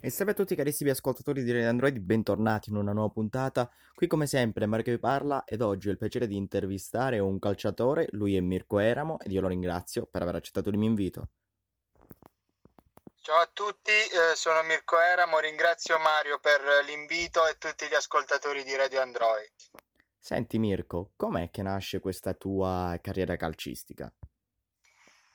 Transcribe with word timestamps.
E 0.00 0.10
salve 0.10 0.30
a 0.30 0.34
tutti 0.36 0.54
carissimi 0.54 0.90
ascoltatori 0.90 1.42
di 1.42 1.50
Radio 1.50 1.68
Android, 1.68 1.98
bentornati 1.98 2.70
in 2.70 2.76
una 2.76 2.92
nuova 2.92 3.12
puntata. 3.12 3.68
Qui 3.96 4.06
come 4.06 4.28
sempre 4.28 4.64
Mario 4.66 4.92
vi 4.92 4.98
parla 5.00 5.42
ed 5.44 5.60
oggi 5.60 5.88
ho 5.88 5.90
il 5.90 5.98
piacere 5.98 6.28
di 6.28 6.36
intervistare 6.36 7.18
un 7.18 7.40
calciatore, 7.40 8.06
lui 8.12 8.36
è 8.36 8.40
Mirko 8.40 8.78
Eramo 8.78 9.18
ed 9.18 9.32
io 9.32 9.40
lo 9.40 9.48
ringrazio 9.48 10.06
per 10.06 10.22
aver 10.22 10.36
accettato 10.36 10.68
il 10.68 10.78
mio 10.78 10.86
invito. 10.88 11.30
Ciao 13.20 13.40
a 13.40 13.50
tutti, 13.52 13.90
eh, 13.90 14.36
sono 14.36 14.62
Mirko 14.62 15.00
Eramo, 15.00 15.40
ringrazio 15.40 15.98
Mario 15.98 16.38
per 16.38 16.60
l'invito 16.86 17.44
e 17.48 17.58
tutti 17.58 17.88
gli 17.88 17.94
ascoltatori 17.94 18.62
di 18.62 18.76
Radio 18.76 19.00
Android. 19.00 19.50
Senti 20.16 20.60
Mirko, 20.60 21.10
com'è 21.16 21.50
che 21.50 21.62
nasce 21.62 21.98
questa 21.98 22.34
tua 22.34 22.96
carriera 23.02 23.34
calcistica? 23.34 24.12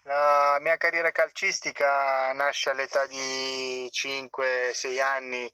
La 0.06 0.58
mia 0.60 0.76
carriera 0.76 1.12
calcistica 1.12 2.34
nasce 2.34 2.70
all'età 2.70 3.06
di 3.08 3.90
5-6 3.90 5.00
anni, 5.02 5.50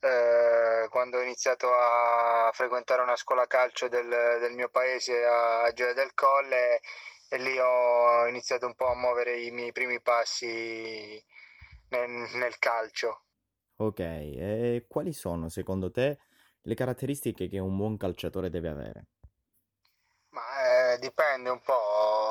eh, 0.00 0.86
quando 0.88 1.18
ho 1.18 1.20
iniziato 1.20 1.68
a 1.70 2.50
frequentare 2.54 3.02
una 3.02 3.16
scuola 3.16 3.46
calcio 3.46 3.88
del, 3.88 4.08
del 4.08 4.52
mio 4.52 4.70
paese 4.70 5.22
a 5.24 5.70
Gioia 5.72 5.92
del 5.92 6.14
Colle 6.14 6.80
e 7.28 7.38
lì 7.38 7.58
ho 7.58 8.26
iniziato 8.26 8.66
un 8.66 8.74
po' 8.74 8.88
a 8.88 8.96
muovere 8.96 9.38
i 9.38 9.50
miei 9.50 9.72
primi 9.72 10.00
passi 10.00 11.22
nel, 11.90 12.10
nel 12.10 12.58
calcio. 12.58 13.24
Ok, 13.76 14.00
e 14.00 14.86
quali 14.88 15.12
sono 15.12 15.50
secondo 15.50 15.90
te 15.90 16.18
le 16.62 16.74
caratteristiche 16.74 17.48
che 17.48 17.58
un 17.58 17.76
buon 17.76 17.96
calciatore 17.98 18.48
deve 18.48 18.68
avere? 18.68 19.06
Ma 20.30 20.92
eh, 20.92 20.98
dipende 20.98 21.50
un 21.50 21.60
po', 21.60 21.74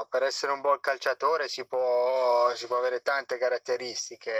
per 0.09 0.23
essere 0.23 0.51
un 0.51 0.61
buon 0.61 0.79
calciatore 0.79 1.47
si 1.47 1.65
può, 1.65 2.53
si 2.55 2.67
può 2.67 2.77
avere 2.77 3.01
tante 3.01 3.37
caratteristiche, 3.37 4.33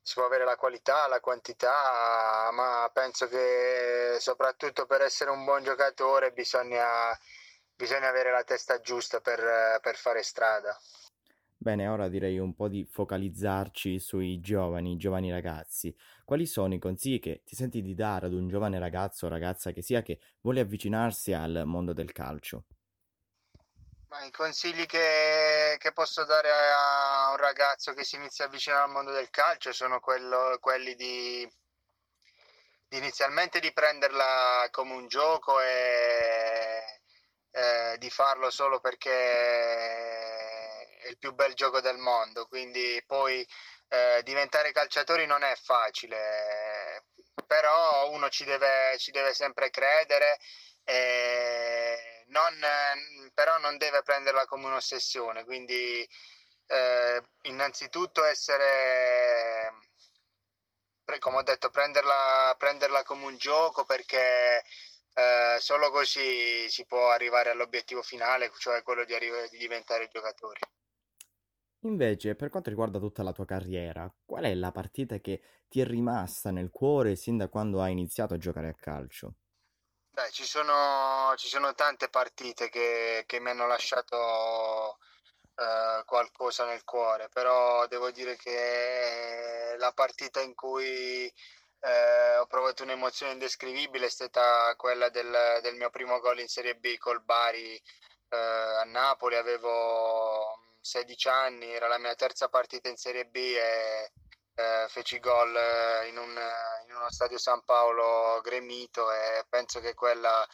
si 0.00 0.14
può 0.14 0.24
avere 0.24 0.44
la 0.44 0.56
qualità, 0.56 1.06
la 1.08 1.20
quantità, 1.20 2.50
ma 2.52 2.90
penso 2.92 3.28
che 3.28 4.16
soprattutto 4.20 4.86
per 4.86 5.02
essere 5.02 5.30
un 5.30 5.44
buon 5.44 5.62
giocatore 5.62 6.32
bisogna, 6.32 7.16
bisogna 7.74 8.08
avere 8.08 8.30
la 8.30 8.44
testa 8.44 8.80
giusta 8.80 9.20
per, 9.20 9.80
per 9.80 9.96
fare 9.96 10.22
strada. 10.22 10.78
Bene, 11.60 11.88
ora 11.88 12.08
direi 12.08 12.38
un 12.38 12.54
po' 12.54 12.68
di 12.68 12.86
focalizzarci 12.88 13.98
sui 13.98 14.40
giovani, 14.40 14.96
giovani 14.96 15.30
ragazzi. 15.30 15.94
Quali 16.24 16.46
sono 16.46 16.74
i 16.74 16.78
consigli 16.78 17.18
che 17.18 17.42
ti 17.44 17.56
senti 17.56 17.82
di 17.82 17.94
dare 17.94 18.26
ad 18.26 18.32
un 18.32 18.46
giovane 18.46 18.78
ragazzo 18.78 19.26
o 19.26 19.28
ragazza 19.28 19.72
che 19.72 19.82
sia 19.82 20.02
che 20.02 20.20
vuole 20.40 20.60
avvicinarsi 20.60 21.32
al 21.32 21.64
mondo 21.66 21.92
del 21.92 22.12
calcio? 22.12 22.64
Ma 24.08 24.24
I 24.24 24.30
consigli 24.30 24.86
che, 24.86 25.76
che 25.78 25.92
posso 25.92 26.24
dare 26.24 26.50
a 26.50 27.30
un 27.30 27.36
ragazzo 27.36 27.92
che 27.92 28.04
si 28.04 28.16
inizia 28.16 28.44
a 28.44 28.48
avvicinare 28.48 28.84
al 28.84 28.90
mondo 28.90 29.10
del 29.12 29.28
calcio 29.30 29.72
sono 29.72 30.00
quello- 30.00 30.56
quelli 30.60 30.94
di, 30.94 31.46
di 32.88 32.96
inizialmente 32.96 33.60
di 33.60 33.72
prenderla 33.72 34.66
come 34.70 34.94
un 34.94 35.08
gioco 35.08 35.60
e 35.60 37.00
eh, 37.50 37.96
di 37.98 38.08
farlo 38.10 38.50
solo 38.50 38.80
perché 38.80 39.10
è 41.00 41.08
il 41.08 41.18
più 41.18 41.32
bel 41.34 41.54
gioco 41.54 41.80
del 41.80 41.98
mondo. 41.98 42.46
Quindi 42.46 43.02
poi 43.06 43.46
eh, 43.88 44.22
diventare 44.24 44.72
calciatori 44.72 45.26
non 45.26 45.42
è 45.42 45.54
facile, 45.56 47.04
però 47.46 48.10
uno 48.10 48.28
ci 48.30 48.44
deve, 48.44 48.96
ci 48.98 49.10
deve 49.10 49.34
sempre 49.34 49.70
credere. 49.70 50.38
E 50.84 52.17
non, 52.28 52.54
però 53.34 53.58
non 53.58 53.76
deve 53.76 54.02
prenderla 54.02 54.46
come 54.46 54.66
un'ossessione, 54.66 55.44
quindi 55.44 56.06
eh, 56.66 57.22
innanzitutto 57.42 58.24
essere, 58.24 59.72
come 61.18 61.36
ho 61.36 61.42
detto, 61.42 61.70
prenderla, 61.70 62.54
prenderla 62.58 63.02
come 63.02 63.24
un 63.24 63.36
gioco 63.36 63.84
perché 63.84 64.62
eh, 65.14 65.56
solo 65.58 65.90
così 65.90 66.68
si 66.68 66.84
può 66.84 67.10
arrivare 67.10 67.50
all'obiettivo 67.50 68.02
finale, 68.02 68.52
cioè 68.58 68.82
quello 68.82 69.04
di, 69.04 69.14
arri- 69.14 69.48
di 69.50 69.58
diventare 69.58 70.08
giocatori. 70.12 70.60
Invece, 71.82 72.34
per 72.34 72.50
quanto 72.50 72.70
riguarda 72.70 72.98
tutta 72.98 73.22
la 73.22 73.32
tua 73.32 73.44
carriera, 73.44 74.12
qual 74.24 74.44
è 74.44 74.54
la 74.54 74.70
partita 74.70 75.18
che 75.18 75.40
ti 75.68 75.80
è 75.80 75.84
rimasta 75.84 76.50
nel 76.50 76.70
cuore 76.70 77.16
sin 77.16 77.36
da 77.36 77.48
quando 77.48 77.80
hai 77.80 77.92
iniziato 77.92 78.34
a 78.34 78.38
giocare 78.38 78.68
a 78.68 78.74
calcio? 78.74 79.34
Beh, 80.18 80.32
ci 80.32 80.44
sono, 80.44 81.32
ci 81.36 81.46
sono 81.46 81.74
tante 81.74 82.08
partite 82.08 82.68
che, 82.70 83.22
che 83.24 83.38
mi 83.38 83.50
hanno 83.50 83.68
lasciato 83.68 84.98
eh, 85.54 86.02
qualcosa 86.04 86.64
nel 86.64 86.82
cuore, 86.82 87.28
però 87.28 87.86
devo 87.86 88.10
dire 88.10 88.34
che 88.36 89.76
la 89.78 89.92
partita 89.92 90.40
in 90.40 90.56
cui 90.56 91.32
eh, 91.80 92.36
ho 92.36 92.46
provato 92.46 92.82
un'emozione 92.82 93.30
indescrivibile 93.32 94.06
è 94.06 94.10
stata 94.10 94.74
quella 94.76 95.08
del, 95.08 95.60
del 95.62 95.76
mio 95.76 95.90
primo 95.90 96.18
gol 96.18 96.40
in 96.40 96.48
Serie 96.48 96.74
B 96.74 96.96
col 96.98 97.22
Bari 97.22 97.76
eh, 97.76 98.36
a 98.36 98.82
Napoli, 98.86 99.36
avevo 99.36 100.74
16 100.80 101.28
anni, 101.28 101.70
era 101.72 101.86
la 101.86 101.98
mia 101.98 102.16
terza 102.16 102.48
partita 102.48 102.88
in 102.88 102.96
Serie 102.96 103.26
B 103.26 103.36
e 103.36 104.10
eh, 104.58 104.86
feci 104.88 105.20
gol 105.20 105.56
eh, 105.56 106.08
in, 106.08 106.18
un, 106.18 106.36
uno 107.08 107.10
stadio 107.10 107.38
San 107.38 107.62
Paolo 107.64 108.40
gremito 108.42 109.10
e 109.10 109.44
penso 109.48 109.80
che 109.80 109.94
quella, 109.94 110.46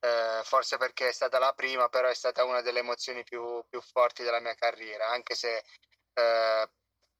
eh, 0.00 0.42
forse 0.42 0.76
perché 0.76 1.08
è 1.08 1.12
stata 1.12 1.38
la 1.38 1.52
prima, 1.52 1.88
però 1.88 2.08
è 2.08 2.14
stata 2.14 2.44
una 2.44 2.60
delle 2.60 2.80
emozioni 2.80 3.22
più, 3.22 3.64
più 3.68 3.80
forti 3.80 4.24
della 4.24 4.40
mia 4.40 4.54
carriera, 4.54 5.08
anche 5.08 5.36
se 5.36 5.62
eh, 6.14 6.68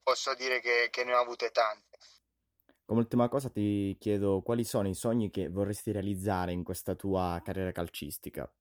posso 0.03 0.35
dire 0.35 0.61
che, 0.61 0.89
che 0.91 1.05
ne 1.05 1.15
ho 1.15 1.21
avute 1.21 1.51
tante. 1.51 1.99
Come 2.85 3.01
ultima 3.01 3.29
cosa 3.29 3.49
ti 3.49 3.97
chiedo 4.01 4.43
quali 4.43 4.65
sono 4.65 4.89
i 4.89 4.95
sogni 4.95 5.31
che 5.31 5.49
vorresti 5.49 5.93
realizzare 5.93 6.51
in 6.51 6.65
questa 6.65 6.95
tua 6.95 7.41
carriera 7.45 7.71
calcistica? 7.71 8.53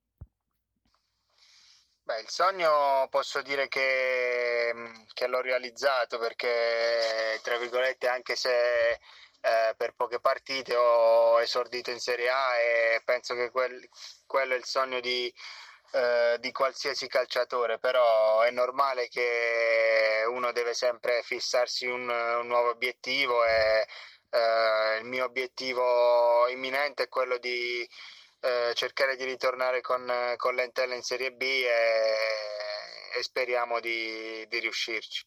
Beh, 2.03 2.21
il 2.21 2.29
sogno 2.29 3.07
posso 3.09 3.41
dire 3.41 3.67
che, 3.67 4.71
che 5.13 5.27
l'ho 5.27 5.41
realizzato 5.41 6.19
perché, 6.19 7.39
tra 7.41 7.57
virgolette, 7.57 8.07
anche 8.07 8.35
se 8.35 8.99
eh, 9.41 9.74
per 9.75 9.94
poche 9.96 10.19
partite 10.19 10.75
ho 10.75 11.41
esordito 11.41 11.91
in 11.91 12.00
Serie 12.00 12.29
A 12.29 12.57
e 12.57 13.02
penso 13.03 13.35
che 13.35 13.50
quel, 13.50 13.88
quello 14.25 14.53
è 14.53 14.57
il 14.57 14.66
sogno 14.66 15.00
di, 15.00 15.34
eh, 15.94 16.38
di 16.40 16.52
qualsiasi 16.52 17.07
calciatore, 17.07 17.80
però 17.80 18.41
è 18.41 18.51
normale 18.51 19.07
che 19.07 20.24
uno 20.28 20.51
deve 20.51 20.74
sempre 20.74 21.22
fissarsi 21.24 21.85
un, 21.88 22.07
un 22.09 22.47
nuovo 22.47 22.69
obiettivo 22.69 23.44
e 23.46 23.88
eh, 24.30 24.97
il 25.00 25.06
mio 25.06 25.25
obiettivo 25.25 26.47
imminente 26.47 27.03
è 27.03 27.07
quello 27.09 27.38
di 27.38 27.88
eh, 28.41 28.72
cercare 28.75 29.16
di 29.16 29.25
ritornare 29.25 29.81
con, 29.81 30.34
con 30.38 30.56
l'Entella 30.56 30.96
in 30.96 31.03
Serie 31.03 31.31
B 31.31 31.41
e, 31.41 32.16
e 33.18 33.24
speriamo 33.24 33.80
di, 33.80 34.46
di 34.47 34.59
riuscirci. 34.59 35.25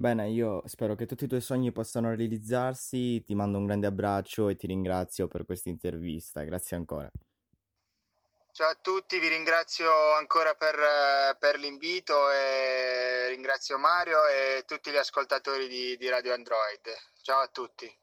Bene, 0.00 0.30
io 0.30 0.62
spero 0.64 0.94
che 0.94 1.04
tutti 1.04 1.24
i 1.24 1.28
tuoi 1.28 1.42
sogni 1.42 1.72
possano 1.72 2.08
realizzarsi, 2.14 3.22
ti 3.22 3.34
mando 3.34 3.58
un 3.58 3.66
grande 3.66 3.86
abbraccio 3.86 4.48
e 4.48 4.56
ti 4.56 4.66
ringrazio 4.66 5.28
per 5.28 5.44
questa 5.44 5.68
intervista, 5.68 6.42
grazie 6.42 6.78
ancora. 6.78 7.10
Ciao 8.50 8.70
a 8.70 8.78
tutti, 8.80 9.18
vi 9.18 9.28
ringrazio 9.28 9.90
ancora 10.14 10.54
per, 10.54 11.36
per 11.38 11.58
l'invito 11.58 12.30
e 12.30 13.28
ringrazio 13.28 13.76
Mario 13.76 14.26
e 14.26 14.64
tutti 14.64 14.90
gli 14.90 14.96
ascoltatori 14.96 15.68
di, 15.68 15.98
di 15.98 16.08
Radio 16.08 16.32
Android. 16.32 16.80
Ciao 17.20 17.40
a 17.40 17.48
tutti. 17.48 17.99